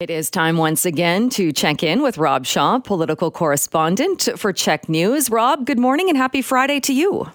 It 0.00 0.10
is 0.10 0.28
time 0.28 0.56
once 0.56 0.84
again 0.84 1.30
to 1.30 1.52
check 1.52 1.84
in 1.84 2.02
with 2.02 2.18
Rob 2.18 2.46
Shaw, 2.46 2.80
political 2.80 3.30
correspondent 3.30 4.28
for 4.36 4.52
CHEK 4.52 4.88
News. 4.88 5.30
Rob, 5.30 5.64
good 5.64 5.78
morning 5.78 6.08
and 6.08 6.18
happy 6.18 6.42
Friday 6.42 6.80
to 6.80 6.92
you. 6.92 7.30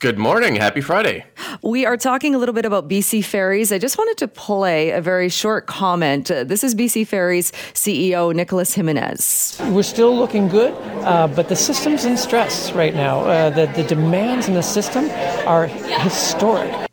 Good 0.00 0.18
morning. 0.18 0.56
Happy 0.56 0.80
Friday. 0.80 1.24
We 1.62 1.86
are 1.86 1.96
talking 1.96 2.34
a 2.34 2.38
little 2.38 2.56
bit 2.56 2.64
about 2.64 2.88
BC 2.88 3.24
Ferries. 3.24 3.70
I 3.70 3.78
just 3.78 3.98
wanted 3.98 4.18
to 4.18 4.26
play 4.26 4.90
a 4.90 5.00
very 5.00 5.28
short 5.28 5.68
comment. 5.68 6.28
Uh, 6.28 6.42
this 6.42 6.64
is 6.64 6.74
BC 6.74 7.06
Ferries 7.06 7.52
CEO 7.72 8.34
Nicolas 8.34 8.74
Jimenez. 8.74 9.60
We're 9.70 9.84
still 9.84 10.14
looking 10.14 10.48
good, 10.48 10.74
uh, 11.04 11.28
but 11.28 11.48
the 11.48 11.56
system's 11.56 12.04
in 12.04 12.16
stress 12.16 12.72
right 12.72 12.96
now. 12.96 13.20
Uh, 13.20 13.50
the, 13.50 13.66
the 13.80 13.84
demands 13.84 14.48
in 14.48 14.54
the 14.54 14.62
system 14.62 15.08
are 15.46 15.68
historic 15.68 16.85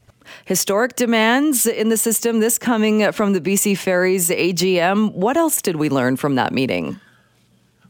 historic 0.46 0.96
demands 0.96 1.66
in 1.66 1.90
the 1.90 1.98
system. 1.98 2.40
This 2.40 2.58
coming 2.58 3.12
from 3.12 3.34
the 3.34 3.42
BC 3.42 3.78
Ferries 3.78 4.30
AGM. 4.30 5.14
What 5.14 5.38
else 5.38 5.62
did 5.62 5.78
we 5.78 5.90
learn 5.90 6.18
from 6.18 6.36
that 6.36 6.54
meeting? 6.54 7.00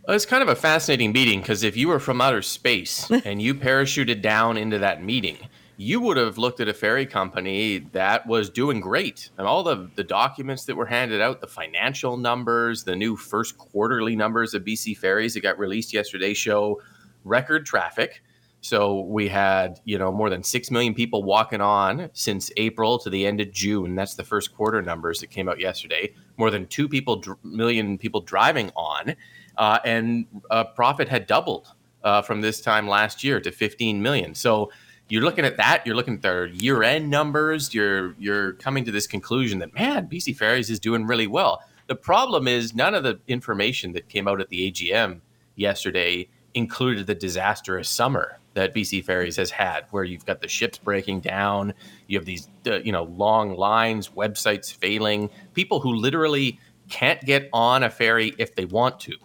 Well, 0.07 0.15
it's 0.15 0.25
kind 0.25 0.43
of 0.43 0.49
a 0.49 0.55
fascinating 0.55 1.13
meeting 1.13 1.39
because 1.39 1.63
if 1.63 1.77
you 1.77 1.87
were 1.87 1.99
from 1.99 2.19
outer 2.19 2.41
space 2.41 3.09
and 3.25 3.41
you 3.41 3.55
parachuted 3.55 4.21
down 4.21 4.57
into 4.57 4.79
that 4.79 5.01
meeting, 5.01 5.37
you 5.77 6.01
would 6.01 6.17
have 6.17 6.37
looked 6.37 6.59
at 6.59 6.67
a 6.67 6.73
ferry 6.73 7.05
company 7.05 7.79
that 7.93 8.27
was 8.27 8.49
doing 8.49 8.79
great. 8.79 9.29
And 9.37 9.47
all 9.47 9.63
the, 9.63 9.89
the 9.95 10.03
documents 10.03 10.65
that 10.65 10.75
were 10.75 10.85
handed 10.85 11.21
out, 11.21 11.41
the 11.41 11.47
financial 11.47 12.17
numbers, 12.17 12.83
the 12.83 12.95
new 12.95 13.15
first 13.15 13.57
quarterly 13.57 14.15
numbers 14.15 14.53
of 14.53 14.63
BC 14.63 14.97
Ferries 14.97 15.33
that 15.33 15.41
got 15.41 15.57
released 15.57 15.93
yesterday 15.93 16.33
show 16.33 16.81
record 17.23 17.65
traffic. 17.65 18.21
So 18.63 19.01
we 19.01 19.27
had, 19.27 19.81
you 19.83 19.97
know, 19.97 20.09
more 20.09 20.29
than 20.29 20.41
6 20.41 20.71
million 20.71 20.93
people 20.93 21.21
walking 21.21 21.59
on 21.59 22.09
since 22.13 22.49
April 22.55 22.97
to 22.99 23.09
the 23.09 23.25
end 23.27 23.41
of 23.41 23.51
June. 23.51 23.93
That's 23.93 24.13
the 24.15 24.23
first 24.23 24.55
quarter 24.55 24.81
numbers 24.81 25.19
that 25.19 25.27
came 25.27 25.49
out 25.49 25.59
yesterday. 25.59 26.13
More 26.37 26.49
than 26.49 26.67
2 26.67 26.87
people 26.87 27.21
million 27.43 27.97
people 27.97 28.21
driving 28.21 28.71
on. 28.77 29.15
Uh, 29.57 29.79
and 29.83 30.25
uh, 30.49 30.63
profit 30.63 31.09
had 31.09 31.27
doubled 31.27 31.73
uh, 32.05 32.21
from 32.21 32.39
this 32.39 32.61
time 32.61 32.87
last 32.87 33.21
year 33.21 33.41
to 33.41 33.51
15 33.51 34.01
million. 34.01 34.33
So 34.33 34.71
you're 35.09 35.23
looking 35.23 35.43
at 35.43 35.57
that, 35.57 35.85
you're 35.85 35.97
looking 35.97 36.13
at 36.13 36.21
their 36.21 36.45
year-end 36.45 37.09
numbers, 37.09 37.73
you're 37.73 38.15
you're 38.17 38.53
coming 38.53 38.85
to 38.85 38.91
this 38.91 39.07
conclusion 39.07 39.59
that 39.59 39.73
man, 39.73 40.07
BC 40.07 40.37
Ferries 40.37 40.69
is 40.69 40.79
doing 40.79 41.05
really 41.05 41.27
well. 41.27 41.61
The 41.87 41.95
problem 41.95 42.47
is 42.47 42.73
none 42.73 42.95
of 42.95 43.03
the 43.03 43.19
information 43.27 43.91
that 43.91 44.07
came 44.07 44.25
out 44.25 44.39
at 44.39 44.47
the 44.47 44.71
AGM 44.71 45.19
yesterday 45.57 46.29
included 46.53 47.07
the 47.07 47.15
disastrous 47.15 47.89
summer 47.89 48.39
that 48.53 48.73
BC 48.73 49.03
Ferries 49.03 49.37
has 49.37 49.51
had, 49.51 49.85
where 49.91 50.03
you've 50.03 50.25
got 50.25 50.41
the 50.41 50.47
ships 50.47 50.77
breaking 50.77 51.21
down, 51.21 51.73
you 52.07 52.17
have 52.17 52.25
these 52.25 52.47
uh, 52.67 52.75
you 52.75 52.91
know 52.91 53.03
long 53.03 53.55
lines, 53.55 54.09
websites 54.09 54.73
failing, 54.73 55.29
people 55.53 55.79
who 55.79 55.93
literally 55.93 56.59
can't 56.89 57.21
get 57.21 57.49
on 57.53 57.83
a 57.83 57.89
ferry 57.89 58.33
if 58.37 58.55
they 58.55 58.65
want 58.65 58.99
to. 59.01 59.15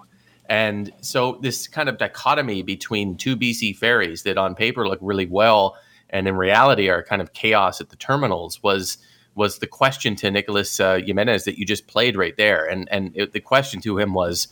And 0.49 0.93
so 1.03 1.39
this 1.43 1.69
kind 1.69 1.89
of 1.89 1.99
dichotomy 1.99 2.63
between 2.63 3.17
two 3.17 3.37
BC 3.37 3.77
ferries 3.77 4.23
that 4.23 4.39
on 4.39 4.55
paper 4.55 4.89
look 4.89 4.99
really 5.03 5.27
well 5.27 5.77
and 6.11 6.27
in 6.27 6.37
reality 6.37 6.89
are 6.89 7.03
kind 7.03 7.21
of 7.21 7.33
chaos 7.35 7.81
at 7.81 7.91
the 7.91 7.97
terminals 7.97 8.63
was 8.63 8.99
was 9.35 9.59
the 9.59 9.67
question 9.67 10.17
to 10.17 10.31
Nicolas 10.31 10.81
uh, 10.81 10.99
Jimenez 10.99 11.45
that 11.45 11.59
you 11.59 11.65
just 11.65 11.87
played 11.87 12.17
right 12.17 12.37
there. 12.37 12.65
And 12.65 12.89
and 12.91 13.13
it, 13.15 13.33
the 13.33 13.41
question 13.41 13.81
to 13.83 13.99
him 13.99 14.15
was, 14.15 14.49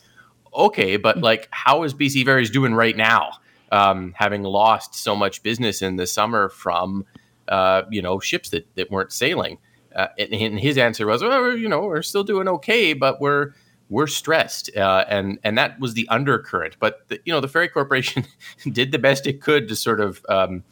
okay, 0.53 0.97
but 0.97 1.17
like 1.19 1.47
how 1.51 1.83
is 1.83 1.93
BC 1.93 2.23
Ferries 2.25 2.51
doing 2.51 2.73
right 2.73 2.95
now? 2.95 3.31
Um, 3.71 4.13
having 4.15 4.43
lost 4.43 4.95
so 4.95 5.15
much 5.15 5.43
business 5.43 5.81
in 5.81 5.95
the 5.95 6.07
summer 6.07 6.49
from 6.49 7.05
uh, 7.47 7.83
you 7.89 8.01
know 8.01 8.19
ships 8.19 8.49
that, 8.49 8.67
that 8.75 8.91
weren't 8.91 9.11
sailing. 9.11 9.57
Uh, 9.95 10.07
and, 10.19 10.59
his 10.59 10.77
answer 10.77 11.07
was, 11.07 11.23
well, 11.23 11.57
you 11.57 11.67
know, 11.67 11.81
we're 11.81 12.03
still 12.03 12.23
doing 12.23 12.47
okay, 12.47 12.93
but 12.93 13.19
we're 13.19 13.53
we're 13.89 14.07
stressed, 14.07 14.75
uh, 14.75 15.05
and 15.07 15.39
and 15.43 15.57
that 15.57 15.79
was 15.79 15.93
the 15.93 16.07
undercurrent. 16.09 16.75
But 16.79 17.07
the, 17.07 17.19
you 17.25 17.33
know, 17.33 17.39
the 17.39 17.47
ferry 17.47 17.67
corporation 17.67 18.25
did 18.71 18.91
the 18.91 18.99
best 18.99 19.25
it 19.25 19.41
could 19.41 19.67
to 19.69 19.75
sort 19.75 19.99
of 19.99 20.23
um, 20.29 20.63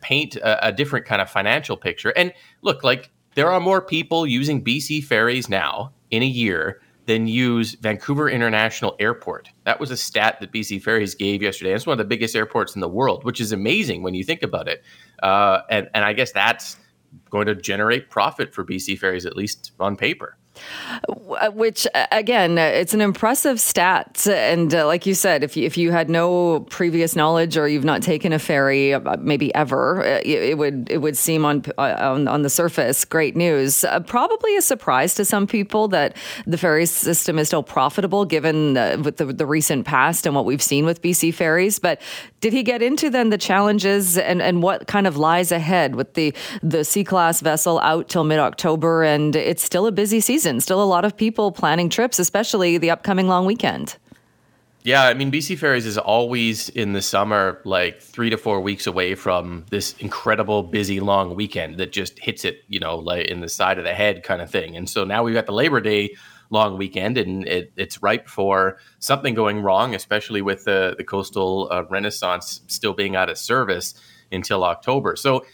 paint 0.00 0.36
a, 0.36 0.68
a 0.68 0.72
different 0.72 1.04
kind 1.04 1.20
of 1.20 1.28
financial 1.28 1.76
picture. 1.76 2.10
And 2.16 2.32
look, 2.62 2.84
like 2.84 3.10
there 3.34 3.50
are 3.50 3.60
more 3.60 3.82
people 3.82 4.26
using 4.26 4.64
BC 4.64 5.04
ferries 5.04 5.48
now 5.48 5.92
in 6.10 6.22
a 6.22 6.26
year 6.26 6.80
than 7.06 7.28
use 7.28 7.74
Vancouver 7.74 8.28
International 8.28 8.96
Airport. 8.98 9.50
That 9.64 9.78
was 9.78 9.90
a 9.90 9.96
stat 9.96 10.38
that 10.40 10.52
BC 10.52 10.82
Ferries 10.82 11.14
gave 11.14 11.40
yesterday. 11.40 11.72
It's 11.72 11.86
one 11.86 11.92
of 11.94 11.98
the 11.98 12.04
biggest 12.04 12.34
airports 12.34 12.74
in 12.74 12.80
the 12.80 12.88
world, 12.88 13.24
which 13.24 13.40
is 13.40 13.52
amazing 13.52 14.02
when 14.02 14.14
you 14.14 14.24
think 14.24 14.42
about 14.42 14.68
it. 14.68 14.82
Uh, 15.22 15.60
and, 15.70 15.88
and 15.94 16.04
I 16.04 16.12
guess 16.12 16.32
that's 16.32 16.76
going 17.30 17.46
to 17.46 17.54
generate 17.54 18.10
profit 18.10 18.52
for 18.52 18.64
BC 18.64 18.98
Ferries, 18.98 19.24
at 19.24 19.36
least 19.36 19.72
on 19.78 19.96
paper. 19.96 20.36
Uh, 21.08 21.50
which 21.50 21.86
uh, 21.94 22.06
again, 22.12 22.58
uh, 22.58 22.62
it's 22.62 22.94
an 22.94 23.00
impressive 23.00 23.60
stat. 23.60 24.26
And 24.26 24.74
uh, 24.74 24.86
like 24.86 25.06
you 25.06 25.14
said, 25.14 25.42
if 25.42 25.56
you, 25.56 25.64
if 25.64 25.76
you 25.76 25.90
had 25.90 26.08
no 26.08 26.60
previous 26.70 27.16
knowledge 27.16 27.56
or 27.56 27.68
you've 27.68 27.84
not 27.84 28.02
taken 28.02 28.32
a 28.32 28.38
ferry, 28.38 28.94
maybe 29.18 29.54
ever, 29.54 30.02
it, 30.02 30.26
it 30.26 30.58
would 30.58 30.90
it 30.90 30.98
would 30.98 31.16
seem 31.16 31.44
on, 31.44 31.64
on, 31.78 32.28
on 32.28 32.42
the 32.42 32.50
surface 32.50 33.04
great 33.04 33.36
news. 33.36 33.84
Uh, 33.84 34.00
probably 34.00 34.56
a 34.56 34.62
surprise 34.62 35.14
to 35.14 35.24
some 35.24 35.46
people 35.46 35.88
that 35.88 36.16
the 36.46 36.58
ferry 36.58 36.86
system 36.86 37.38
is 37.38 37.48
still 37.48 37.62
profitable, 37.62 38.24
given 38.24 38.74
with 39.02 39.18
the, 39.18 39.26
the 39.26 39.46
recent 39.46 39.84
past 39.84 40.26
and 40.26 40.34
what 40.34 40.44
we've 40.44 40.62
seen 40.62 40.84
with 40.84 41.02
BC 41.02 41.34
ferries. 41.34 41.78
But 41.78 42.00
did 42.40 42.52
he 42.52 42.62
get 42.62 42.82
into 42.82 43.10
then 43.10 43.30
the 43.30 43.38
challenges 43.38 44.18
and, 44.18 44.42
and 44.42 44.62
what 44.62 44.86
kind 44.86 45.06
of 45.06 45.16
lies 45.16 45.50
ahead 45.52 45.94
with 45.94 46.14
the 46.14 46.34
the 46.62 46.84
C 46.84 47.04
class 47.04 47.40
vessel 47.40 47.78
out 47.80 48.08
till 48.08 48.24
mid 48.24 48.38
October, 48.38 49.02
and 49.02 49.34
it's 49.34 49.62
still 49.62 49.86
a 49.86 49.92
busy 49.92 50.20
season. 50.20 50.60
Still 50.60 50.82
a 50.82 50.84
lot 50.84 51.04
of 51.04 51.16
people 51.16 51.52
planning 51.52 51.88
trips, 51.88 52.18
especially 52.18 52.78
the 52.78 52.90
upcoming 52.90 53.28
long 53.28 53.46
weekend. 53.46 53.96
Yeah, 54.86 55.02
I 55.02 55.14
mean, 55.14 55.32
BC 55.32 55.58
Ferries 55.58 55.84
is 55.84 55.98
always 55.98 56.68
in 56.68 56.92
the 56.92 57.02
summer, 57.02 57.60
like 57.64 58.00
three 58.00 58.30
to 58.30 58.36
four 58.36 58.60
weeks 58.60 58.86
away 58.86 59.16
from 59.16 59.64
this 59.70 59.94
incredible 59.98 60.62
busy 60.62 61.00
long 61.00 61.34
weekend 61.34 61.78
that 61.78 61.90
just 61.90 62.16
hits 62.20 62.44
it, 62.44 62.62
you 62.68 62.78
know, 62.78 62.96
like 62.96 63.26
in 63.26 63.40
the 63.40 63.48
side 63.48 63.78
of 63.78 63.84
the 63.84 63.94
head 63.94 64.22
kind 64.22 64.40
of 64.40 64.48
thing. 64.48 64.76
And 64.76 64.88
so 64.88 65.02
now 65.02 65.24
we've 65.24 65.34
got 65.34 65.46
the 65.46 65.52
Labor 65.52 65.80
Day 65.80 66.14
long 66.50 66.76
weekend, 66.76 67.18
and 67.18 67.46
it, 67.46 67.72
it's 67.76 68.02
ripe 68.02 68.28
for 68.28 68.78
something 68.98 69.34
going 69.34 69.62
wrong, 69.62 69.94
especially 69.94 70.42
with 70.42 70.64
the 70.64 70.94
the 70.96 71.04
coastal 71.04 71.68
uh, 71.70 71.84
Renaissance 71.88 72.60
still 72.66 72.92
being 72.92 73.16
out 73.16 73.28
of 73.28 73.38
service 73.38 73.94
until 74.32 74.64
October. 74.64 75.16
So 75.16 75.44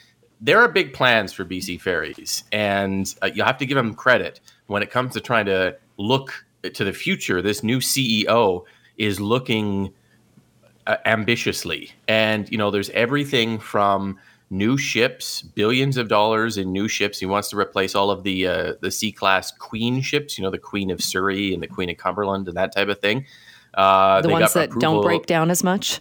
there 0.41 0.59
are 0.59 0.69
big 0.69 0.93
plans 0.93 1.33
for 1.33 1.45
BC 1.45 1.81
Ferries, 1.81 2.45
and 2.53 3.15
uh, 3.23 3.31
you 3.33 3.45
have 3.45 3.59
to 3.59 3.67
give 3.67 3.77
them 3.77 3.95
credit 3.95 4.41
when 4.67 4.83
it 4.83 4.91
comes 4.91 5.15
to 5.15 5.21
trying 5.21 5.47
to 5.47 5.77
look 5.99 6.45
to 6.75 6.85
the 6.85 6.93
future. 6.93 7.41
This 7.43 7.63
new 7.63 7.79
CEO 7.79 8.65
is 8.97 9.21
looking 9.21 9.93
uh, 10.87 10.97
ambitiously, 11.05 11.93
and 12.09 12.51
you 12.51 12.59
know, 12.59 12.71
there's 12.71 12.91
everything 12.91 13.59
from 13.59 14.19
new 14.53 14.77
ships, 14.77 15.43
billions 15.43 15.97
of 15.97 16.07
dollars 16.07 16.59
in 16.59 16.71
new 16.73 16.87
ships. 16.87 17.19
He 17.19 17.27
wants 17.27 17.51
to 17.51 17.59
replace 17.59 17.97
all 17.97 18.11
of 18.11 18.23
the 18.23 18.47
uh, 18.47 18.73
the 18.81 18.91
C 18.91 19.11
class 19.11 19.51
Queen 19.51 20.01
ships, 20.01 20.39
you 20.39 20.45
know, 20.45 20.51
the 20.51 20.59
Queen 20.59 20.91
of 20.91 21.03
Surrey 21.03 21.53
and 21.53 21.61
the 21.63 21.67
Queen 21.67 21.91
of 21.91 21.97
Cumberland 21.97 22.47
and 22.47 22.57
that 22.57 22.73
type 22.73 22.89
of 22.89 23.01
thing. 23.01 23.27
Uh, 23.75 24.21
the 24.21 24.29
ones 24.29 24.53
that 24.53 24.69
approval. 24.69 24.81
don't 24.81 25.03
break 25.03 25.27
down 25.27 25.51
as 25.51 25.65
much 25.65 26.01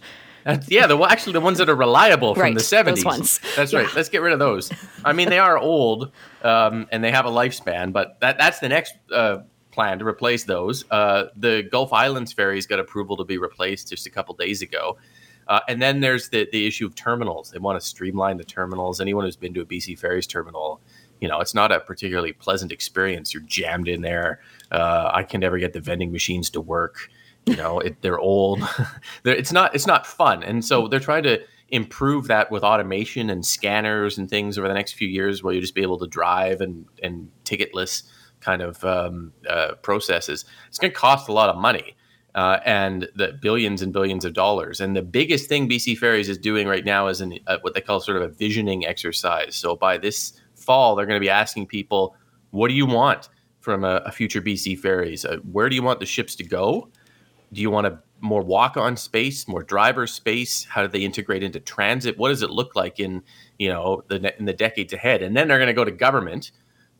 yeah, 0.68 0.86
the 0.86 0.98
actually 1.02 1.34
the 1.34 1.40
ones 1.40 1.58
that 1.58 1.68
are 1.68 1.74
reliable 1.74 2.34
from 2.34 2.42
right, 2.42 2.54
the 2.54 2.60
seventies. 2.60 3.40
That's 3.56 3.72
yeah. 3.72 3.80
right. 3.80 3.94
Let's 3.94 4.08
get 4.08 4.22
rid 4.22 4.32
of 4.32 4.38
those. 4.38 4.70
I 5.04 5.12
mean, 5.12 5.28
they 5.28 5.38
are 5.38 5.58
old 5.58 6.10
um, 6.42 6.86
and 6.90 7.02
they 7.02 7.10
have 7.10 7.26
a 7.26 7.30
lifespan, 7.30 7.92
but 7.92 8.18
that 8.20 8.38
that's 8.38 8.58
the 8.58 8.68
next 8.68 8.94
uh, 9.12 9.38
plan 9.70 9.98
to 10.00 10.06
replace 10.06 10.44
those. 10.44 10.84
Uh, 10.90 11.26
the 11.36 11.68
Gulf 11.70 11.92
Islands 11.92 12.32
ferries 12.32 12.66
got 12.66 12.80
approval 12.80 13.16
to 13.18 13.24
be 13.24 13.38
replaced 13.38 13.90
just 13.90 14.06
a 14.06 14.10
couple 14.10 14.34
days 14.34 14.62
ago. 14.62 14.98
Uh, 15.48 15.60
and 15.68 15.82
then 15.82 16.00
there's 16.00 16.28
the, 16.28 16.48
the 16.52 16.66
issue 16.66 16.86
of 16.86 16.94
terminals. 16.94 17.50
They 17.50 17.58
want 17.58 17.80
to 17.80 17.86
streamline 17.86 18.36
the 18.36 18.44
terminals. 18.44 19.00
Anyone 19.00 19.24
who's 19.24 19.36
been 19.36 19.54
to 19.54 19.60
a 19.60 19.66
BC 19.66 19.98
Ferries 19.98 20.26
terminal, 20.26 20.80
you 21.20 21.28
know, 21.28 21.40
it's 21.40 21.54
not 21.54 21.72
a 21.72 21.80
particularly 21.80 22.32
pleasant 22.32 22.72
experience. 22.72 23.34
You're 23.34 23.42
jammed 23.44 23.88
in 23.88 24.02
there. 24.02 24.40
Uh, 24.70 25.10
I 25.12 25.22
can 25.24 25.40
never 25.40 25.58
get 25.58 25.72
the 25.72 25.80
vending 25.80 26.12
machines 26.12 26.50
to 26.50 26.60
work 26.60 27.10
you 27.46 27.56
know 27.56 27.78
it, 27.80 28.00
they're 28.02 28.18
old 28.18 28.60
they're, 29.22 29.34
it's 29.34 29.52
not 29.52 29.74
it's 29.74 29.86
not 29.86 30.06
fun 30.06 30.42
and 30.42 30.64
so 30.64 30.88
they're 30.88 31.00
trying 31.00 31.22
to 31.22 31.40
improve 31.68 32.28
that 32.28 32.50
with 32.50 32.62
automation 32.62 33.30
and 33.30 33.44
scanners 33.44 34.18
and 34.18 34.28
things 34.28 34.58
over 34.58 34.68
the 34.68 34.74
next 34.74 34.92
few 34.92 35.08
years 35.08 35.42
where 35.42 35.54
you 35.54 35.60
just 35.60 35.74
be 35.74 35.82
able 35.82 35.98
to 35.98 36.06
drive 36.06 36.60
and 36.60 36.86
and 37.02 37.30
ticketless 37.44 38.04
kind 38.40 38.60
of 38.60 38.82
um, 38.84 39.32
uh, 39.48 39.72
processes 39.82 40.44
it's 40.68 40.78
going 40.78 40.92
to 40.92 40.98
cost 40.98 41.28
a 41.28 41.32
lot 41.32 41.48
of 41.48 41.56
money 41.56 41.96
uh, 42.34 42.58
and 42.64 43.08
the 43.14 43.38
billions 43.42 43.82
and 43.82 43.92
billions 43.92 44.24
of 44.24 44.32
dollars 44.32 44.80
and 44.80 44.96
the 44.96 45.02
biggest 45.02 45.48
thing 45.48 45.68
bc 45.68 45.96
ferries 45.98 46.28
is 46.28 46.38
doing 46.38 46.66
right 46.66 46.84
now 46.84 47.08
is 47.08 47.20
an, 47.20 47.38
uh, 47.46 47.58
what 47.62 47.74
they 47.74 47.80
call 47.80 48.00
sort 48.00 48.16
of 48.16 48.22
a 48.22 48.28
visioning 48.28 48.86
exercise 48.86 49.54
so 49.54 49.76
by 49.76 49.98
this 49.98 50.32
fall 50.54 50.94
they're 50.94 51.06
going 51.06 51.20
to 51.20 51.24
be 51.24 51.30
asking 51.30 51.66
people 51.66 52.16
what 52.50 52.68
do 52.68 52.74
you 52.74 52.86
want 52.86 53.28
from 53.60 53.84
a, 53.84 53.96
a 54.06 54.12
future 54.12 54.40
bc 54.40 54.78
ferries 54.78 55.24
uh, 55.24 55.36
where 55.50 55.68
do 55.68 55.74
you 55.76 55.82
want 55.82 56.00
the 56.00 56.06
ships 56.06 56.34
to 56.34 56.44
go 56.44 56.88
do 57.52 57.60
you 57.60 57.70
want 57.70 57.86
a 57.86 57.98
more 58.22 58.42
walk-on 58.42 58.96
space, 58.96 59.46
more 59.46 59.62
driver 59.62 60.06
space? 60.06 60.64
How 60.64 60.82
do 60.82 60.88
they 60.88 61.04
integrate 61.04 61.42
into 61.42 61.60
transit? 61.60 62.16
What 62.16 62.28
does 62.28 62.42
it 62.42 62.50
look 62.50 62.74
like 62.74 62.98
in 62.98 63.22
you 63.58 63.68
know 63.68 64.04
the 64.08 64.34
in 64.38 64.46
the 64.46 64.52
decades 64.52 64.92
ahead? 64.92 65.22
And 65.22 65.36
then 65.36 65.48
they're 65.48 65.58
going 65.58 65.66
to 65.66 65.74
go 65.74 65.84
to 65.84 65.90
government 65.90 66.52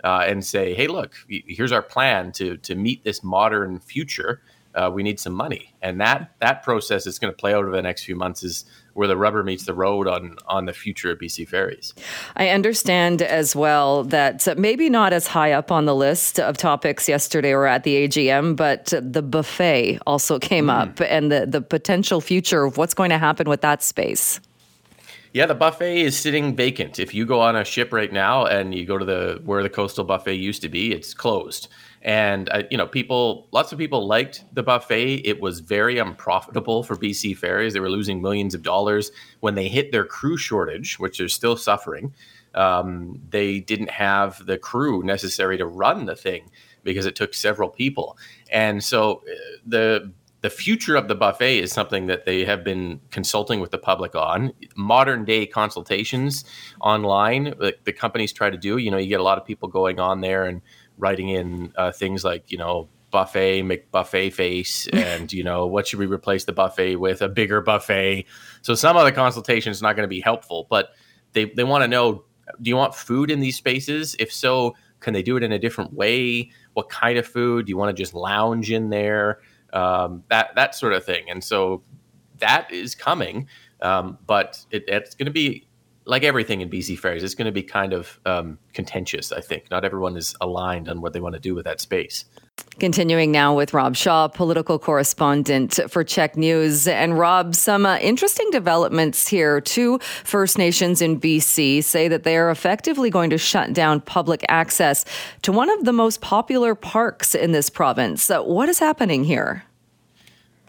uh, 0.05 0.25
and 0.27 0.45
say, 0.45 0.75
"Hey, 0.75 0.89
look, 0.89 1.15
here's 1.29 1.73
our 1.73 1.83
plan 1.83 2.33
to 2.33 2.57
to 2.59 2.75
meet 2.75 3.05
this 3.05 3.23
modern 3.23 3.79
future. 3.79 4.43
Uh, 4.75 4.91
we 4.93 5.03
need 5.03 5.19
some 5.21 5.33
money." 5.33 5.75
And 5.83 6.01
that 6.01 6.33
that 6.41 6.63
process 6.63 7.07
is 7.07 7.19
going 7.19 7.33
to 7.33 7.37
play 7.37 7.53
out 7.55 7.65
over 7.65 7.75
the 7.75 7.83
next 7.83 8.05
few 8.05 8.17
months. 8.17 8.43
Is 8.43 8.65
where 8.95 9.09
the 9.09 9.17
rubber 9.17 9.43
meets 9.43 9.65
the 9.65 9.75
road 9.75 10.07
on 10.07 10.37
on 10.47 10.67
the 10.67 10.73
future 10.73 11.11
of 11.11 11.19
BC 11.19 11.49
ferries. 11.49 11.95
I 12.37 12.49
understand 12.49 13.23
as 13.23 13.57
well 13.57 14.05
that 14.05 14.59
maybe 14.59 14.89
not 14.89 15.13
as 15.13 15.27
high 15.27 15.53
up 15.53 15.71
on 15.71 15.87
the 15.87 15.95
list 15.95 16.39
of 16.39 16.57
topics 16.57 17.09
yesterday 17.09 17.53
or 17.53 17.67
at 17.67 17.85
the 17.85 18.07
AGM, 18.07 18.57
but 18.57 18.93
the 19.01 19.23
buffet 19.23 19.99
also 20.07 20.39
came 20.39 20.67
mm. 20.67 20.81
up 20.81 21.01
and 21.01 21.33
the 21.33 21.47
the 21.47 21.63
potential 21.63 22.21
future 22.21 22.65
of 22.65 22.77
what's 22.77 22.95
going 22.95 23.11
to 23.11 23.19
happen 23.19 23.49
with 23.49 23.61
that 23.63 23.83
space. 23.83 24.41
Yeah, 25.33 25.47
the 25.47 25.55
buffet 25.55 26.03
is 26.03 26.19
sitting 26.19 26.55
vacant. 26.55 26.99
If 26.99 27.15
you 27.15 27.25
go 27.25 27.41
on 27.41 27.57
a 27.57 27.65
ship 27.65 27.91
right 27.91 28.13
now 28.13 28.45
and 28.45 28.75
you 28.75 28.85
go 28.85 28.99
to 28.99 29.05
the 29.05 29.41
where 29.45 29.63
the 29.63 29.71
coastal 29.71 30.05
buffet 30.05 30.35
used 30.35 30.61
to 30.61 30.69
be, 30.69 30.93
it's 30.93 31.15
closed. 31.15 31.69
And 32.03 32.51
uh, 32.51 32.65
you 32.71 32.77
know, 32.77 32.87
people, 32.87 33.49
lots 33.51 33.73
of 33.73 33.79
people 33.79 34.07
liked 34.07 34.45
the 34.53 34.63
buffet. 34.63 35.23
It 35.25 35.41
was 35.41 35.61
very 35.61 35.99
unprofitable 35.99 36.83
for 36.83 36.97
BC 36.97 37.37
ferries. 37.39 37.73
They 37.73 37.81
were 37.81 37.89
losing 37.89 38.21
millions 38.21 38.55
of 38.55 38.63
dollars 38.63 39.11
when 39.41 39.55
they 39.55 39.69
hit 39.69 39.91
their 39.91 40.05
crew 40.05 40.37
shortage, 40.37 40.99
which 40.99 41.17
they're 41.17 41.29
still 41.29 41.57
suffering. 41.57 42.13
Um, 42.55 43.19
they 43.31 43.61
didn't 43.61 43.91
have 43.91 44.45
the 44.45 44.59
crew 44.59 45.03
necessary 45.03 45.57
to 45.57 45.65
run 45.65 46.05
the 46.05 46.17
thing 46.17 46.51
because 46.85 47.07
it 47.07 47.17
took 47.17 47.33
several 47.33 47.71
people. 47.71 48.19
And 48.51 48.85
so 48.85 49.23
uh, 49.27 49.35
the 49.65 50.13
the 50.43 50.51
future 50.51 50.97
of 50.97 51.07
the 51.07 51.15
buffet 51.15 51.61
is 51.61 51.73
something 51.73 52.07
that 52.07 52.25
they 52.27 52.45
have 52.45 52.65
been 52.65 53.01
consulting 53.11 53.61
with 53.61 53.71
the 53.71 53.79
public 53.79 54.17
on. 54.17 54.53
Modern 54.77 55.25
day 55.25 55.47
consultations 55.47 56.45
online, 56.81 57.55
like 57.59 57.85
the 57.85 57.93
companies 57.93 58.33
try 58.33 58.51
to 58.51 58.57
do. 58.57 58.77
You 58.77 58.91
know, 58.91 58.99
you 58.99 59.07
get 59.07 59.21
a 59.21 59.23
lot 59.23 59.39
of 59.39 59.45
people 59.45 59.69
going 59.69 60.01
on 60.01 60.21
there 60.21 60.45
and 60.45 60.61
writing 60.99 61.29
in 61.29 61.73
uh, 61.77 61.93
things 61.93 62.25
like, 62.25 62.51
you 62.51 62.59
know, 62.59 62.89
buffet, 63.13 63.63
McBuffet 63.63 64.33
face, 64.33 64.89
and 64.93 65.33
you 65.33 65.45
know, 65.45 65.67
what 65.67 65.87
should 65.87 66.01
we 66.01 66.07
replace 66.07 66.45
the 66.45 66.53
buffet 66.53 66.97
with? 66.97 67.23
A 67.23 67.29
bigger 67.29 67.61
buffet. 67.61 68.27
So 68.63 68.75
some 68.75 68.97
of 68.97 69.05
the 69.05 69.13
consultation 69.13 69.71
is 69.71 69.81
not 69.81 69.95
going 69.95 70.05
to 70.05 70.09
be 70.09 70.21
helpful, 70.21 70.67
but 70.69 70.91
they 71.35 71.45
they 71.45 71.63
want 71.63 71.83
to 71.83 71.89
know: 71.89 72.25
Do 72.61 72.69
you 72.69 72.77
want 72.77 72.97
food 72.97 73.31
in 73.31 73.39
these 73.39 73.57
spaces? 73.57 74.17
If 74.19 74.33
so, 74.33 74.75
can 74.99 75.15
they 75.15 75.23
do 75.23 75.37
it 75.37 75.45
in 75.45 75.53
a 75.53 75.59
different 75.59 75.93
way? 75.93 76.51
What 76.73 76.89
kind 76.89 77.17
of 77.17 77.27
food? 77.27 77.67
Do 77.67 77.71
you 77.71 77.77
want 77.77 77.97
to 77.97 78.03
just 78.03 78.13
lounge 78.13 78.73
in 78.73 78.91
there? 78.91 79.39
Um, 79.73 80.25
that 80.29 80.55
that 80.55 80.75
sort 80.75 80.93
of 80.93 81.05
thing. 81.05 81.31
And 81.31 81.43
so 81.43 81.83
that 82.39 82.71
is 82.73 82.95
coming, 82.95 83.49
um, 83.81 84.19
but 84.27 84.65
it, 84.71 84.85
it's 84.89 85.15
going 85.15 85.27
to 85.27 85.33
be 85.33 85.67
like 86.05 86.25
everything 86.25 86.61
in 86.61 86.69
BC 86.69 86.99
Ferries. 86.99 87.23
It's 87.23 87.35
going 87.35 87.47
to 87.47 87.53
be 87.53 87.63
kind 87.63 87.93
of 87.93 88.19
um, 88.27 88.59
contentious. 88.73 89.33
I 89.33 89.41
think 89.41 89.71
not 89.71 89.85
everyone 89.85 90.17
is 90.17 90.35
aligned 90.41 90.89
on 90.89 91.01
what 91.01 91.13
they 91.13 91.21
want 91.21 91.35
to 91.35 91.41
do 91.41 91.55
with 91.55 91.65
that 91.65 91.81
space. 91.81 92.25
Continuing 92.79 93.31
now 93.31 93.55
with 93.55 93.75
Rob 93.75 93.95
Shaw, 93.97 94.29
political 94.29 94.79
correspondent 94.79 95.79
for 95.89 96.03
CHEK 96.03 96.37
News. 96.37 96.89
And 96.89 97.19
Rob, 97.19 97.55
some 97.55 97.85
uh, 97.85 97.99
interesting 97.99 98.51
developments 98.51 99.29
here. 99.29 99.61
Two 99.61 99.99
First 100.25 100.57
Nations 100.57 101.03
in 101.03 101.21
BC 101.21 101.85
say 101.85 102.09
that 102.09 102.23
they 102.23 102.37
are 102.37 102.51
effectively 102.51 103.11
going 103.11 103.31
to 103.31 103.39
shut 103.39 103.73
down 103.73 104.01
public 104.01 104.45
access 104.49 105.05
to 105.43 105.53
one 105.53 105.69
of 105.69 105.85
the 105.85 105.93
most 105.93 106.21
popular 106.23 106.75
parks 106.75 107.35
in 107.35 107.53
this 107.53 107.69
province. 107.69 108.23
So 108.23 108.43
what 108.43 108.69
is 108.69 108.79
happening 108.79 109.25
here? 109.25 109.65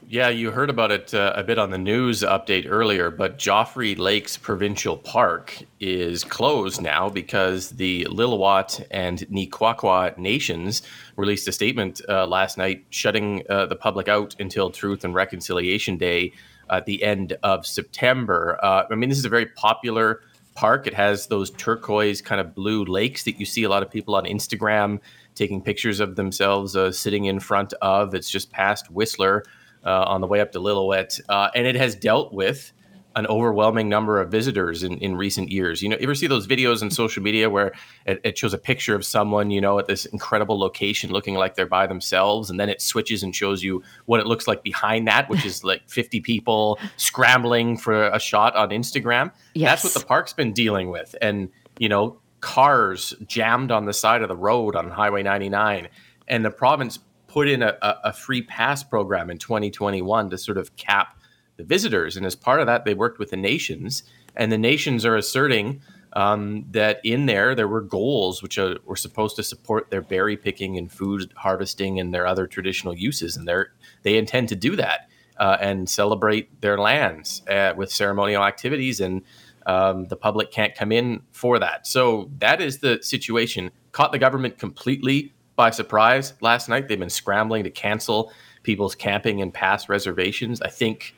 Yeah, 0.10 0.30
you 0.30 0.52
heard 0.52 0.70
about 0.70 0.92
it 0.92 1.14
uh, 1.14 1.34
a 1.36 1.44
bit 1.44 1.58
on 1.58 1.72
the 1.72 1.78
news 1.78 2.22
update 2.22 2.66
earlier, 2.68 3.10
but 3.10 3.40
Joffre 3.40 3.98
Lakes 3.98 4.38
Provincial 4.38 4.98
Park 4.98 5.58
is 5.80 6.24
closed 6.24 6.82
now 6.82 7.10
because 7.10 7.70
the 7.70 8.06
Lil'wat 8.06 8.86
and 8.92 9.20
N'Quatqua 9.32 10.18
nations 10.18 10.82
released 11.16 11.48
a 11.48 11.52
statement 11.52 12.02
uh, 12.10 12.28
last 12.28 12.58
night 12.58 12.86
shutting 12.90 13.44
uh, 13.50 13.66
the 13.66 13.76
public 13.76 14.08
out 14.08 14.36
until 14.40 14.70
Truth 14.70 15.04
and 15.04 15.16
Reconciliation 15.16 15.98
Day 15.98 16.34
at 16.70 16.86
the 16.86 17.04
end 17.04 17.38
of 17.42 17.66
September. 17.66 18.60
Uh, 18.62 18.84
I 18.92 18.96
mean, 18.96 19.10
this 19.10 19.20
is 19.20 19.26
a 19.26 19.30
very 19.30 19.48
popular 19.48 20.22
park. 20.54 20.86
It 20.86 20.94
has 20.94 21.28
those 21.28 21.50
turquoise 21.52 22.22
kind 22.22 22.42
of 22.42 22.54
blue 22.54 22.84
lakes 22.84 23.24
that 23.24 23.40
you 23.40 23.46
see 23.46 23.64
a 23.64 23.70
lot 23.70 23.84
of 23.84 23.90
people 23.90 24.16
on 24.16 24.26
Instagram 24.26 25.00
taking 25.34 25.62
pictures 25.62 26.00
of 26.00 26.16
themselves 26.16 26.76
uh, 26.76 26.92
sitting 26.92 27.26
in 27.26 27.40
front 27.40 27.74
of. 27.82 28.14
It's 28.14 28.30
just 28.30 28.52
past 28.52 28.92
Whistler 28.92 29.44
uh, 29.86 30.04
on 30.08 30.22
the 30.22 30.28
way 30.28 30.40
up 30.40 30.52
to 30.54 30.60
Lillooet, 30.60 31.20
uh, 31.30 31.50
and 31.56 31.68
it 31.68 31.76
has 31.76 31.96
dealt 31.96 32.34
with 32.34 32.74
an 33.16 33.28
overwhelming 33.28 33.90
number 33.90 34.20
of 34.20 34.32
visitors 34.32 34.82
in, 34.84 34.98
in 34.98 35.16
recent 35.16 35.52
years. 35.52 35.84
You 35.84 35.90
know, 35.90 35.98
you 35.98 36.04
ever 36.04 36.16
see 36.16 36.28
those 36.28 36.48
videos 36.48 36.82
on 36.82 36.90
social 36.90 37.22
media 37.22 37.50
where 37.50 37.74
it, 38.06 38.20
it, 38.24 38.38
shows 38.38 38.54
a 38.54 38.58
picture 38.58 38.96
of 38.96 39.06
someone, 39.06 39.52
you 39.52 39.62
know, 39.62 39.78
at 39.78 39.86
this 39.86 40.06
incredible 40.06 40.58
location 40.60 41.12
looking 41.12 41.36
like 41.36 41.56
they're 41.56 41.68
by 41.68 41.86
themselves, 41.86 42.50
and 42.50 42.60
then 42.60 42.70
it 42.70 42.82
switches 42.82 43.22
and 43.22 43.36
shows 43.36 43.62
you 43.62 43.84
what 44.06 44.20
it 44.20 44.26
looks 44.26 44.48
like 44.48 44.64
behind 44.64 45.08
that, 45.08 45.30
which 45.30 45.46
is 45.46 45.64
like 45.64 45.84
50 45.88 46.22
people 46.22 46.80
scrambling 46.98 47.78
for 47.78 48.08
a 48.08 48.20
shot 48.20 48.56
on 48.56 48.70
Instagram. 48.70 49.32
Yes. 49.54 49.84
That's 49.84 49.94
what 49.94 50.02
the 50.02 50.08
park's 50.08 50.34
been 50.34 50.54
dealing 50.54 50.90
with. 50.90 51.16
And, 51.22 51.50
you 51.78 51.90
know, 51.90 52.20
cars 52.42 53.14
jammed 53.28 53.72
on 53.72 53.86
the 53.86 53.94
side 53.94 54.22
of 54.22 54.28
the 54.28 54.36
road 54.36 54.76
on 54.76 54.90
Highway 54.90 55.24
99. 55.24 55.88
And 56.28 56.44
the 56.44 56.52
province 56.52 57.00
put 57.34 57.48
in 57.48 57.64
a, 57.64 57.76
a 57.82 58.14
free 58.14 58.44
pass 58.44 58.84
program 58.84 59.32
in 59.32 59.40
2021 59.40 60.30
to 60.30 60.38
sort 60.38 60.58
of 60.58 60.76
cap 60.76 61.18
the 61.58 61.64
visitors. 61.64 62.16
And 62.16 62.28
as 62.28 62.36
part 62.36 62.60
of 62.60 62.68
that, 62.68 62.86
they 62.86 62.94
worked 62.94 63.18
with 63.18 63.32
the 63.32 63.38
nations, 63.38 64.04
and 64.36 64.52
the 64.52 64.58
nations 64.58 65.04
are 65.04 65.16
asserting 65.16 65.82
um, 66.14 66.66
that 66.72 67.02
in 67.04 67.26
there 67.26 67.56
there 67.56 67.68
were 67.68 67.82
goals 67.82 68.44
which 68.44 68.60
are, 68.60 68.78
were 68.86 68.96
supposed 68.96 69.36
to 69.38 69.44
support 69.44 69.90
their 69.90 70.04
berry 70.04 70.38
picking 70.38 70.78
and 70.78 70.92
food 70.92 71.34
harvesting 71.36 72.00
and 72.00 72.14
their 72.14 72.28
other 72.28 72.46
traditional 72.46 72.94
uses, 72.96 73.36
and 73.36 73.48
they 73.48 73.64
they 74.04 74.18
intend 74.18 74.50
to 74.50 74.56
do 74.56 74.76
that 74.76 75.10
uh, 75.38 75.58
and 75.60 75.90
celebrate 75.90 76.62
their 76.62 76.78
lands 76.78 77.42
uh, 77.50 77.74
with 77.76 77.92
ceremonial 77.92 78.44
activities, 78.44 79.00
and 79.00 79.24
um, 79.66 80.06
the 80.06 80.16
public 80.16 80.52
can't 80.52 80.76
come 80.76 80.92
in 80.92 81.24
for 81.32 81.58
that. 81.58 81.88
So 81.88 82.30
that 82.38 82.62
is 82.62 82.80
the 82.80 83.00
situation. 83.02 83.72
Caught 83.92 84.12
the 84.12 84.20
government 84.20 84.60
completely 84.60 85.33
by 85.56 85.70
surprise 85.70 86.34
last 86.42 86.70
night. 86.70 86.88
They've 86.88 87.00
been 87.00 87.10
scrambling 87.10 87.64
to 87.64 87.70
cancel 87.70 88.32
people's 88.64 88.96
camping 88.96 89.42
and 89.42 89.54
pass 89.54 89.90
reservations. 89.90 90.62
I 90.62 90.70
think 90.70 91.16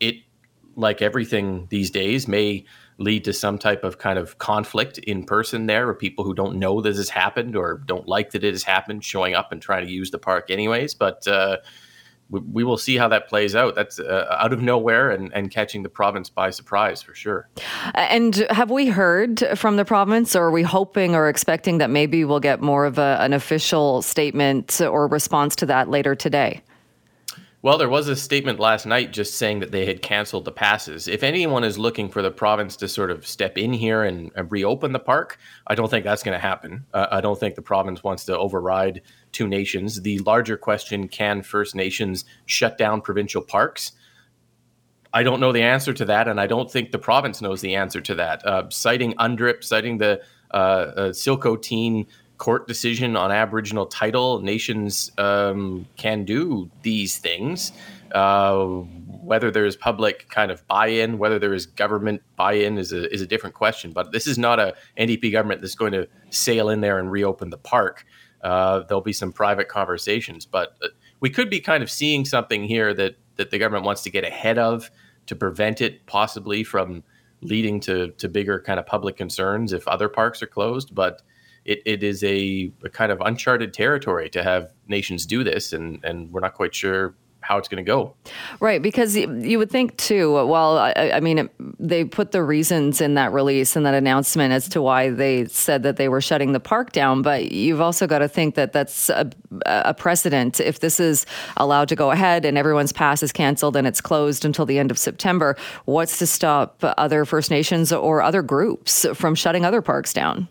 it, 0.00 0.16
like 0.76 1.02
everything 1.02 1.66
these 1.70 1.90
days, 1.90 2.28
may 2.28 2.64
lead 2.98 3.24
to 3.24 3.32
some 3.32 3.58
type 3.58 3.84
of 3.84 3.98
kind 3.98 4.18
of 4.18 4.38
conflict 4.38 4.98
in 4.98 5.24
person 5.24 5.66
there, 5.66 5.88
or 5.88 5.94
people 5.94 6.24
who 6.24 6.34
don't 6.34 6.56
know 6.56 6.80
this 6.80 6.96
has 6.96 7.10
happened 7.10 7.56
or 7.56 7.82
don't 7.86 8.08
like 8.08 8.30
that 8.30 8.44
it 8.44 8.54
has 8.54 8.62
happened 8.62 9.04
showing 9.04 9.34
up 9.34 9.52
and 9.52 9.60
trying 9.60 9.84
to 9.84 9.92
use 9.92 10.10
the 10.10 10.18
park 10.18 10.50
anyways. 10.50 10.94
But 10.94 11.26
uh, 11.28 11.58
we, 12.30 12.64
will 12.64 12.76
see 12.76 12.96
how 12.96 13.08
that 13.08 13.28
plays 13.28 13.54
out. 13.54 13.74
That's 13.74 13.98
uh, 13.98 14.26
out 14.30 14.52
of 14.52 14.60
nowhere 14.60 15.10
and, 15.10 15.32
and 15.32 15.50
catching 15.50 15.82
the 15.82 15.88
province 15.88 16.28
by 16.28 16.50
surprise 16.50 17.02
for 17.02 17.14
sure. 17.14 17.48
And 17.94 18.34
have 18.50 18.70
we 18.70 18.88
heard 18.88 19.44
from 19.54 19.76
the 19.76 19.84
province, 19.84 20.34
or 20.34 20.44
are 20.44 20.50
we 20.50 20.62
hoping 20.62 21.14
or 21.14 21.28
expecting 21.28 21.78
that 21.78 21.90
maybe 21.90 22.24
we'll 22.24 22.40
get 22.40 22.60
more 22.60 22.84
of 22.84 22.98
a, 22.98 23.18
an 23.20 23.32
official 23.32 24.02
statement 24.02 24.80
or 24.80 25.06
response 25.06 25.54
to 25.56 25.66
that 25.66 25.88
later 25.88 26.14
today? 26.14 26.62
Well, 27.66 27.78
there 27.78 27.88
was 27.88 28.06
a 28.06 28.14
statement 28.14 28.60
last 28.60 28.86
night 28.86 29.12
just 29.12 29.34
saying 29.34 29.58
that 29.58 29.72
they 29.72 29.86
had 29.86 30.00
canceled 30.00 30.44
the 30.44 30.52
passes. 30.52 31.08
If 31.08 31.24
anyone 31.24 31.64
is 31.64 31.80
looking 31.80 32.08
for 32.08 32.22
the 32.22 32.30
province 32.30 32.76
to 32.76 32.86
sort 32.86 33.10
of 33.10 33.26
step 33.26 33.58
in 33.58 33.72
here 33.72 34.04
and, 34.04 34.30
and 34.36 34.52
reopen 34.52 34.92
the 34.92 35.00
park, 35.00 35.36
I 35.66 35.74
don't 35.74 35.90
think 35.90 36.04
that's 36.04 36.22
going 36.22 36.36
to 36.36 36.38
happen. 36.38 36.86
Uh, 36.94 37.08
I 37.10 37.20
don't 37.20 37.40
think 37.40 37.56
the 37.56 37.62
province 37.62 38.04
wants 38.04 38.24
to 38.26 38.38
override 38.38 39.02
two 39.32 39.48
nations. 39.48 40.00
The 40.02 40.20
larger 40.20 40.56
question 40.56 41.08
can 41.08 41.42
First 41.42 41.74
Nations 41.74 42.24
shut 42.44 42.78
down 42.78 43.00
provincial 43.00 43.42
parks? 43.42 43.90
I 45.12 45.24
don't 45.24 45.40
know 45.40 45.50
the 45.50 45.62
answer 45.62 45.92
to 45.92 46.04
that, 46.04 46.28
and 46.28 46.40
I 46.40 46.46
don't 46.46 46.70
think 46.70 46.92
the 46.92 47.00
province 47.00 47.42
knows 47.42 47.62
the 47.62 47.74
answer 47.74 48.00
to 48.00 48.14
that. 48.14 48.46
Uh, 48.46 48.70
citing 48.70 49.12
UNDRIP, 49.14 49.64
citing 49.64 49.98
the 49.98 50.22
uh, 50.52 50.56
uh, 50.56 51.08
Silco 51.08 51.60
court 52.38 52.68
decision 52.68 53.16
on 53.16 53.32
Aboriginal 53.32 53.86
title, 53.86 54.40
nations 54.40 55.10
um, 55.18 55.86
can 55.96 56.24
do 56.24 56.70
these 56.82 57.18
things. 57.18 57.72
Uh, 58.12 58.66
whether 59.26 59.50
there 59.50 59.66
is 59.66 59.74
public 59.74 60.28
kind 60.28 60.50
of 60.50 60.66
buy-in, 60.68 61.18
whether 61.18 61.38
there 61.38 61.52
is 61.52 61.66
government 61.66 62.22
buy-in, 62.36 62.78
is 62.78 62.92
a 62.92 63.12
is 63.12 63.20
a 63.20 63.26
different 63.26 63.54
question. 63.54 63.92
But 63.92 64.12
this 64.12 64.26
is 64.26 64.38
not 64.38 64.60
a 64.60 64.74
NDP 64.96 65.32
government 65.32 65.60
that's 65.60 65.74
going 65.74 65.92
to 65.92 66.08
sail 66.30 66.68
in 66.68 66.80
there 66.80 66.98
and 66.98 67.10
reopen 67.10 67.50
the 67.50 67.58
park. 67.58 68.06
Uh, 68.42 68.80
there'll 68.80 69.00
be 69.00 69.12
some 69.12 69.32
private 69.32 69.68
conversations, 69.68 70.46
but 70.46 70.76
uh, 70.82 70.88
we 71.20 71.30
could 71.30 71.50
be 71.50 71.60
kind 71.60 71.82
of 71.82 71.90
seeing 71.90 72.24
something 72.24 72.64
here 72.64 72.94
that 72.94 73.16
that 73.36 73.50
the 73.50 73.58
government 73.58 73.84
wants 73.84 74.02
to 74.02 74.10
get 74.10 74.24
ahead 74.24 74.58
of 74.58 74.90
to 75.26 75.34
prevent 75.34 75.80
it 75.80 76.06
possibly 76.06 76.62
from 76.62 77.02
leading 77.40 77.80
to 77.80 78.12
to 78.12 78.28
bigger 78.28 78.60
kind 78.60 78.78
of 78.78 78.86
public 78.86 79.16
concerns 79.16 79.72
if 79.72 79.86
other 79.88 80.08
parks 80.08 80.42
are 80.42 80.46
closed. 80.46 80.94
But 80.94 81.22
it, 81.66 81.82
it 81.84 82.02
is 82.02 82.22
a, 82.22 82.72
a, 82.84 82.88
kind 82.88 83.10
of 83.10 83.20
uncharted 83.20 83.74
territory 83.74 84.30
to 84.30 84.42
have 84.42 84.72
nations 84.86 85.26
do 85.26 85.42
this, 85.42 85.72
and, 85.72 86.02
and 86.04 86.32
we're 86.32 86.40
not 86.40 86.54
quite 86.54 86.74
sure 86.74 87.14
how 87.40 87.58
it's 87.58 87.68
going 87.68 87.84
to 87.84 87.88
go. 87.88 88.14
Right, 88.58 88.82
because 88.82 89.16
you 89.16 89.58
would 89.58 89.70
think 89.70 89.96
too. 89.98 90.32
Well, 90.32 90.78
I, 90.78 91.12
I 91.14 91.20
mean, 91.20 91.38
it, 91.38 91.50
they 91.78 92.04
put 92.04 92.32
the 92.32 92.42
reasons 92.42 93.00
in 93.00 93.14
that 93.14 93.32
release 93.32 93.76
and 93.76 93.86
that 93.86 93.94
announcement 93.94 94.52
as 94.52 94.68
to 94.70 94.82
why 94.82 95.10
they 95.10 95.46
said 95.46 95.84
that 95.84 95.96
they 95.96 96.08
were 96.08 96.20
shutting 96.20 96.52
the 96.52 96.60
park 96.60 96.90
down. 96.90 97.22
But 97.22 97.52
you've 97.52 97.80
also 97.80 98.08
got 98.08 98.18
to 98.18 98.28
think 98.28 98.56
that 98.56 98.72
that's 98.72 99.10
a, 99.10 99.30
a 99.66 99.94
precedent. 99.94 100.58
If 100.58 100.80
this 100.80 100.98
is 100.98 101.24
allowed 101.56 101.88
to 101.90 101.96
go 101.96 102.10
ahead 102.10 102.44
and 102.44 102.58
everyone's 102.58 102.92
pass 102.92 103.22
is 103.22 103.30
canceled 103.30 103.76
and 103.76 103.86
it's 103.86 104.00
closed 104.00 104.44
until 104.44 104.66
the 104.66 104.80
end 104.80 104.90
of 104.90 104.98
September, 104.98 105.56
what's 105.84 106.18
to 106.18 106.26
stop 106.26 106.78
other 106.82 107.24
First 107.24 107.52
Nations 107.52 107.92
or 107.92 108.22
other 108.22 108.42
groups 108.42 109.06
from 109.14 109.36
shutting 109.36 109.64
other 109.64 109.82
parks 109.82 110.12
down? 110.12 110.48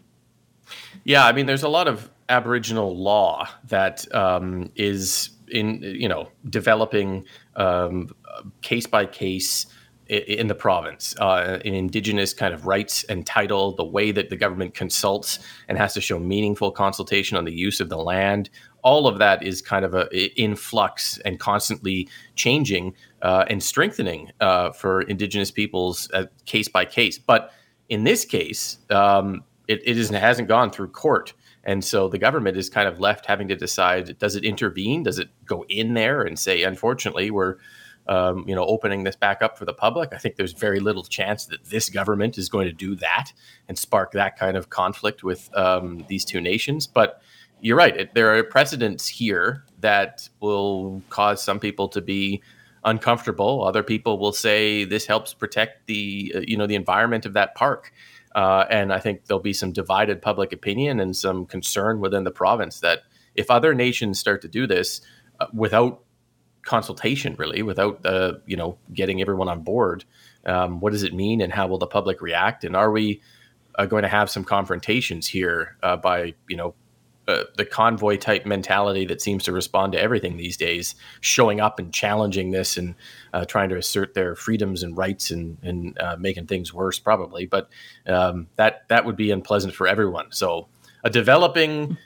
Yeah, 1.05 1.25
I 1.25 1.31
mean, 1.33 1.45
there's 1.45 1.63
a 1.63 1.69
lot 1.69 1.87
of 1.87 2.09
Aboriginal 2.29 2.97
law 2.97 3.47
that 3.67 4.13
um, 4.13 4.71
is 4.75 5.29
in 5.47 5.81
you 5.83 6.09
know 6.09 6.29
developing 6.49 7.25
um, 7.55 8.09
case 8.61 8.87
by 8.87 9.05
case 9.05 9.67
in 10.07 10.47
the 10.47 10.55
province, 10.55 11.15
uh, 11.19 11.59
in 11.65 11.73
indigenous 11.73 12.33
kind 12.33 12.53
of 12.53 12.67
rights 12.67 13.03
and 13.05 13.25
title, 13.25 13.75
the 13.75 13.85
way 13.85 14.11
that 14.11 14.29
the 14.29 14.35
government 14.35 14.73
consults 14.75 15.39
and 15.67 15.77
has 15.77 15.93
to 15.93 16.01
show 16.01 16.19
meaningful 16.19 16.71
consultation 16.71 17.37
on 17.37 17.45
the 17.45 17.53
use 17.53 17.79
of 17.79 17.89
the 17.89 17.97
land. 17.97 18.49
All 18.83 19.07
of 19.07 19.17
that 19.19 19.41
is 19.41 19.61
kind 19.61 19.83
of 19.85 19.93
a 19.93 20.07
in 20.41 20.55
flux 20.55 21.19
and 21.19 21.39
constantly 21.39 22.07
changing 22.35 22.95
uh, 23.21 23.45
and 23.47 23.61
strengthening 23.61 24.31
uh, 24.41 24.71
for 24.71 25.01
indigenous 25.03 25.51
peoples 25.51 26.09
uh, 26.13 26.25
case 26.45 26.67
by 26.67 26.85
case. 26.85 27.19
But 27.19 27.51
in 27.89 28.03
this 28.03 28.25
case, 28.25 28.79
um, 28.89 29.43
it, 29.67 29.81
it 29.85 29.97
isn't, 29.97 30.15
hasn't 30.15 30.47
gone 30.47 30.71
through 30.71 30.89
court. 30.89 31.33
And 31.63 31.83
so 31.83 32.07
the 32.07 32.17
government 32.17 32.57
is 32.57 32.69
kind 32.69 32.87
of 32.87 32.99
left 32.99 33.25
having 33.25 33.47
to 33.47 33.55
decide: 33.55 34.17
does 34.19 34.35
it 34.35 34.43
intervene? 34.43 35.03
Does 35.03 35.19
it 35.19 35.29
go 35.45 35.65
in 35.67 35.93
there 35.95 36.21
and 36.21 36.37
say, 36.37 36.63
unfortunately, 36.63 37.31
we're 37.31 37.55
um, 38.07 38.45
you 38.47 38.53
know 38.53 38.63
opening 38.65 39.03
this 39.03 39.15
back 39.15 39.41
up 39.41 39.57
for 39.57 39.65
the 39.65 39.73
public? 39.73 40.13
I 40.13 40.17
think 40.17 40.35
there's 40.35 40.53
very 40.53 40.79
little 40.79 41.03
chance 41.03 41.45
that 41.47 41.65
this 41.65 41.89
government 41.89 42.37
is 42.37 42.49
going 42.49 42.67
to 42.67 42.73
do 42.73 42.95
that 42.97 43.33
and 43.67 43.77
spark 43.77 44.11
that 44.11 44.37
kind 44.37 44.55
of 44.55 44.69
conflict 44.69 45.23
with 45.23 45.49
um, 45.57 46.05
these 46.07 46.23
two 46.23 46.39
nations. 46.39 46.85
But 46.85 47.21
you're 47.61 47.77
right; 47.77 47.97
it, 47.97 48.13
there 48.13 48.35
are 48.35 48.43
precedents 48.43 49.07
here 49.07 49.65
that 49.79 50.29
will 50.39 51.01
cause 51.09 51.41
some 51.41 51.59
people 51.59 51.87
to 51.89 52.01
be 52.01 52.43
uncomfortable. 52.83 53.63
Other 53.65 53.81
people 53.81 54.19
will 54.19 54.31
say 54.31 54.85
this 54.85 55.07
helps 55.07 55.33
protect 55.33 55.87
the 55.87 56.31
uh, 56.35 56.41
you 56.47 56.55
know 56.57 56.67
the 56.67 56.75
environment 56.75 57.25
of 57.25 57.33
that 57.33 57.55
park. 57.55 57.91
Uh, 58.35 58.65
and 58.69 58.91
I 58.91 58.99
think 58.99 59.25
there'll 59.25 59.41
be 59.41 59.53
some 59.53 59.71
divided 59.71 60.21
public 60.21 60.51
opinion 60.51 60.99
and 60.99 61.15
some 61.15 61.45
concern 61.45 62.01
within 62.01 62.25
the 62.25 62.31
province 62.31 62.81
that 62.81 62.99
if 63.33 63.49
other 63.49 63.73
nations 63.73 64.19
start 64.19 64.41
to 64.41 64.49
do 64.49 64.67
this 64.67 64.99
uh, 65.39 65.47
without 65.53 66.03
consultation, 66.63 67.35
really, 67.37 67.61
without 67.61 68.05
uh, 68.05 68.33
you 68.45 68.57
know 68.57 68.77
getting 68.93 69.21
everyone 69.21 69.47
on 69.47 69.61
board, 69.61 70.03
um, 70.45 70.81
what 70.81 70.91
does 70.91 71.03
it 71.03 71.13
mean, 71.13 71.39
and 71.39 71.53
how 71.53 71.67
will 71.67 71.77
the 71.77 71.87
public 71.87 72.21
react? 72.21 72.65
And 72.65 72.75
are 72.75 72.91
we 72.91 73.21
uh, 73.75 73.85
going 73.85 74.03
to 74.03 74.09
have 74.09 74.29
some 74.29 74.43
confrontations 74.43 75.27
here 75.27 75.77
uh, 75.81 75.95
by 75.95 76.33
you 76.49 76.57
know 76.57 76.75
uh, 77.27 77.43
the 77.57 77.65
convoy 77.65 78.17
type 78.17 78.45
mentality 78.45 79.05
that 79.05 79.21
seems 79.21 79.43
to 79.43 79.51
respond 79.51 79.93
to 79.93 79.99
everything 79.99 80.37
these 80.37 80.57
days, 80.57 80.95
showing 81.21 81.59
up 81.59 81.79
and 81.79 81.93
challenging 81.93 82.51
this 82.51 82.77
and 82.77 82.95
uh, 83.33 83.45
trying 83.45 83.69
to 83.69 83.77
assert 83.77 84.13
their 84.13 84.35
freedoms 84.35 84.83
and 84.83 84.97
rights 84.97 85.31
and, 85.31 85.57
and 85.63 85.97
uh, 85.99 86.15
making 86.19 86.47
things 86.47 86.73
worse, 86.73 86.99
probably. 86.99 87.45
But 87.45 87.69
um, 88.05 88.47
that 88.57 88.87
that 88.89 89.05
would 89.05 89.15
be 89.15 89.31
unpleasant 89.31 89.73
for 89.73 89.87
everyone. 89.87 90.27
So 90.31 90.67
a 91.03 91.09
developing 91.09 91.97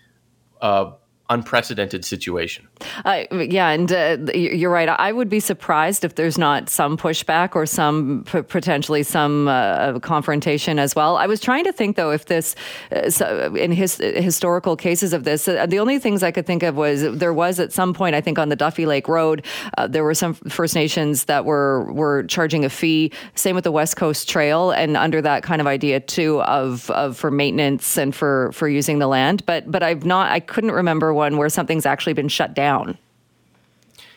uh, 0.62 0.92
unprecedented 1.30 2.04
situation. 2.04 2.68
Uh, 3.06 3.24
yeah, 3.32 3.70
and 3.70 3.92
uh, 3.92 4.18
you're 4.34 4.72
right. 4.72 4.90
I 4.90 5.12
would 5.12 5.30
be 5.30 5.40
surprised 5.40 6.04
if 6.04 6.16
there's 6.16 6.38
not 6.38 6.70
some 6.70 6.98
pushback 6.98 7.56
or 7.56 7.66
some 7.66 8.24
p- 8.26 8.42
potentially 8.42 9.04
some 9.04 9.48
uh, 9.48 10.00
confrontation 10.00 10.80
as 10.80 10.96
well. 10.96 11.18
I 11.18 11.28
was 11.28 11.40
trying 11.40 11.66
to 11.66 11.72
think 11.72 11.96
though 11.96 12.12
if 12.12 12.26
this, 12.26 12.56
uh, 12.92 13.52
in 13.54 13.72
his 13.72 13.98
historical 13.98 14.76
cases 14.76 15.14
of 15.14 15.24
this, 15.24 15.48
uh, 15.48 15.66
the 15.66 15.80
only 15.80 16.00
things 16.00 16.24
I 16.24 16.32
could 16.32 16.46
think 16.46 16.64
of 16.64 16.76
was 16.76 17.02
there 17.18 17.34
was 17.34 17.60
at 17.60 17.72
some 17.72 17.94
point 17.94 18.16
I 18.16 18.22
think 18.22 18.40
on 18.40 18.50
the 18.50 18.56
Duffy 18.56 18.86
Lake 18.86 19.08
Road 19.08 19.46
uh, 19.78 19.88
there 19.88 20.04
were 20.04 20.16
some 20.16 20.34
First 20.34 20.76
Nations 20.76 21.26
that 21.26 21.46
were 21.46 21.92
were 21.92 22.24
charging 22.24 22.66
a 22.66 22.70
fee. 22.70 23.12
Same 23.36 23.56
with 23.56 23.64
the 23.64 23.72
West 23.72 23.98
Coast 23.98 24.30
Trail, 24.30 24.72
and 24.72 24.98
under 24.98 25.22
that 25.22 25.44
kind 25.44 25.62
of 25.62 25.68
idea 25.68 26.00
too 26.00 26.42
of 26.44 26.90
of 26.92 27.18
for 27.18 27.30
maintenance 27.30 27.98
and 27.98 28.16
for 28.16 28.52
for 28.54 28.68
using 28.68 29.00
the 29.00 29.08
land. 29.08 29.46
But 29.46 29.70
but 29.70 29.84
I've 29.84 30.06
not 30.06 30.32
I 30.32 30.40
couldn't 30.40 30.72
remember 30.72 31.14
one 31.20 31.38
where 31.38 31.50
something's 31.50 31.86
actually 31.86 32.14
been 32.14 32.30
shut 32.30 32.56
down. 32.56 32.98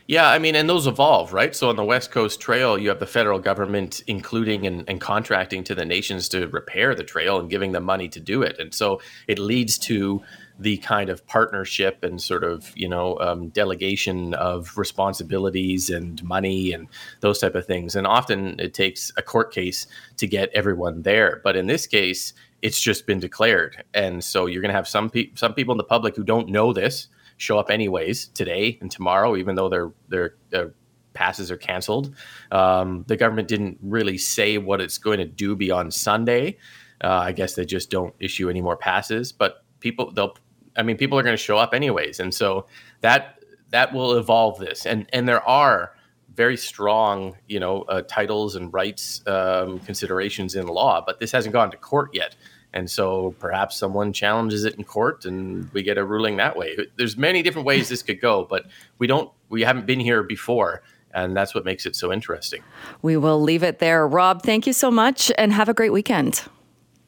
Yeah, 0.06 0.28
I 0.28 0.38
mean, 0.38 0.56
and 0.56 0.68
those 0.68 0.86
evolve, 0.86 1.32
right? 1.32 1.54
So 1.54 1.68
on 1.68 1.76
the 1.76 1.84
West 1.84 2.10
Coast 2.10 2.40
Trail, 2.40 2.76
you 2.76 2.88
have 2.88 2.98
the 2.98 3.06
federal 3.06 3.38
government 3.38 4.02
including 4.06 4.66
and, 4.66 4.84
and, 4.88 5.00
contracting 5.00 5.62
to 5.64 5.74
the 5.74 5.84
nations 5.84 6.28
to 6.30 6.48
repair 6.48 6.94
the 6.94 7.04
trail 7.04 7.38
and 7.38 7.48
giving 7.48 7.72
them 7.72 7.84
money 7.84 8.08
to 8.08 8.20
do 8.20 8.42
it. 8.42 8.58
And 8.58 8.74
so 8.74 9.00
it 9.28 9.38
leads 9.38 9.78
to 9.78 10.22
the 10.58 10.76
kind 10.78 11.08
of 11.08 11.26
partnership 11.26 12.02
and 12.02 12.20
sort 12.20 12.44
of, 12.44 12.72
you 12.76 12.88
know, 12.88 13.18
um, 13.20 13.48
delegation 13.48 14.34
of 14.34 14.76
responsibilities 14.76 15.88
and 15.88 16.22
money 16.24 16.72
and 16.72 16.88
those 17.20 17.38
type 17.38 17.54
of 17.54 17.66
things. 17.66 17.96
And 17.96 18.06
often 18.06 18.58
it 18.60 18.74
takes 18.74 19.12
a 19.16 19.22
court 19.22 19.52
case 19.52 19.86
to 20.18 20.26
get 20.26 20.50
everyone 20.52 21.02
there. 21.02 21.40
But 21.42 21.56
in 21.56 21.68
this 21.68 21.86
case, 21.86 22.34
it's 22.62 22.80
just 22.80 23.06
been 23.06 23.18
declared. 23.18 23.84
And 23.92 24.22
so 24.22 24.46
you're 24.46 24.62
going 24.62 24.70
to 24.70 24.76
have 24.76 24.88
some 24.88 25.10
pe- 25.10 25.32
some 25.34 25.52
people 25.52 25.72
in 25.72 25.78
the 25.78 25.84
public 25.84 26.16
who 26.16 26.22
don't 26.22 26.48
know 26.48 26.72
this 26.72 27.08
show 27.36 27.58
up 27.58 27.70
anyways 27.70 28.28
today 28.28 28.78
and 28.80 28.90
tomorrow, 28.90 29.36
even 29.36 29.56
though 29.56 29.68
their 29.68 29.92
their, 30.08 30.36
their 30.50 30.74
passes 31.12 31.50
are 31.50 31.56
canceled. 31.56 32.14
Um, 32.50 33.04
the 33.08 33.16
government 33.16 33.48
didn't 33.48 33.78
really 33.82 34.16
say 34.16 34.58
what 34.58 34.80
it's 34.80 34.96
going 34.96 35.18
to 35.18 35.26
do 35.26 35.54
beyond 35.56 35.92
Sunday. 35.92 36.56
Uh, 37.02 37.08
I 37.08 37.32
guess 37.32 37.54
they 37.54 37.66
just 37.66 37.90
don't 37.90 38.14
issue 38.20 38.48
any 38.48 38.62
more 38.62 38.76
passes, 38.76 39.32
but 39.32 39.64
people 39.80 40.12
they'll. 40.12 40.36
I 40.76 40.82
mean, 40.82 40.96
people 40.96 41.18
are 41.18 41.22
going 41.22 41.34
to 41.34 41.42
show 41.42 41.58
up 41.58 41.74
anyways, 41.74 42.20
and 42.20 42.32
so 42.32 42.66
that 43.02 43.40
that 43.70 43.92
will 43.92 44.16
evolve 44.16 44.58
this. 44.58 44.86
And 44.86 45.06
and 45.12 45.28
there 45.28 45.46
are 45.46 45.94
very 46.34 46.56
strong, 46.56 47.36
you 47.48 47.60
know, 47.60 47.82
uh, 47.82 48.02
titles 48.02 48.56
and 48.56 48.72
rights 48.72 49.22
um, 49.26 49.78
considerations 49.80 50.54
in 50.54 50.66
law, 50.66 51.02
but 51.04 51.20
this 51.20 51.32
hasn't 51.32 51.52
gone 51.52 51.70
to 51.70 51.76
court 51.76 52.10
yet. 52.12 52.34
And 52.74 52.90
so 52.90 53.34
perhaps 53.38 53.76
someone 53.76 54.12
challenges 54.12 54.64
it 54.64 54.76
in 54.76 54.84
court 54.84 55.26
and 55.26 55.70
we 55.72 55.82
get 55.82 55.98
a 55.98 56.04
ruling 56.04 56.38
that 56.38 56.56
way. 56.56 56.76
There's 56.96 57.16
many 57.16 57.42
different 57.42 57.66
ways 57.66 57.88
this 57.90 58.02
could 58.02 58.20
go, 58.20 58.46
but 58.48 58.66
we 58.98 59.06
don't 59.06 59.30
we 59.50 59.62
haven't 59.62 59.84
been 59.84 60.00
here 60.00 60.22
before 60.22 60.82
and 61.14 61.36
that's 61.36 61.54
what 61.54 61.64
makes 61.64 61.84
it 61.86 61.94
so 61.94 62.12
interesting. 62.12 62.62
We 63.02 63.16
will 63.16 63.40
leave 63.40 63.62
it 63.62 63.78
there. 63.78 64.06
Rob, 64.08 64.42
thank 64.42 64.66
you 64.66 64.72
so 64.72 64.90
much 64.90 65.30
and 65.36 65.52
have 65.52 65.68
a 65.68 65.74
great 65.74 65.92
weekend. 65.92 66.44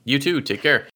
You 0.04 0.18
too. 0.18 0.40
Take 0.42 0.62
care. 0.62 0.88